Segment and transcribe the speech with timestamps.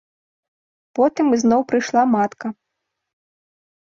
[0.99, 2.47] Потым ізноў прыйшла матка.